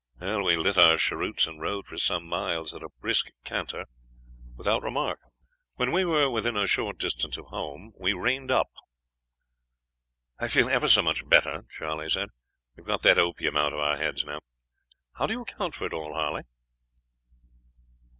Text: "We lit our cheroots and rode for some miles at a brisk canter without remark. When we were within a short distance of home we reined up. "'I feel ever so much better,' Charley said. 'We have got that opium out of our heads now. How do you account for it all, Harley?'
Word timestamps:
"We 0.19 0.57
lit 0.57 0.79
our 0.79 0.97
cheroots 0.97 1.45
and 1.45 1.61
rode 1.61 1.85
for 1.85 1.99
some 1.99 2.25
miles 2.25 2.73
at 2.73 2.81
a 2.81 2.89
brisk 2.89 3.27
canter 3.43 3.85
without 4.55 4.81
remark. 4.81 5.19
When 5.75 5.91
we 5.91 6.05
were 6.05 6.27
within 6.27 6.57
a 6.57 6.65
short 6.65 6.97
distance 6.97 7.37
of 7.37 7.45
home 7.45 7.93
we 7.99 8.11
reined 8.13 8.49
up. 8.49 8.71
"'I 10.39 10.47
feel 10.47 10.69
ever 10.69 10.87
so 10.87 11.03
much 11.03 11.29
better,' 11.29 11.65
Charley 11.69 12.09
said. 12.09 12.29
'We 12.75 12.81
have 12.81 12.87
got 12.87 13.03
that 13.03 13.19
opium 13.19 13.55
out 13.55 13.73
of 13.73 13.79
our 13.79 13.97
heads 13.97 14.23
now. 14.23 14.39
How 15.19 15.27
do 15.27 15.35
you 15.35 15.43
account 15.43 15.75
for 15.75 15.85
it 15.85 15.93
all, 15.93 16.15
Harley?' 16.15 16.45